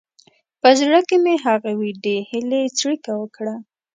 [0.61, 3.55] په زړه کې مې هغه وېډې هیلې څړیکه وکړه.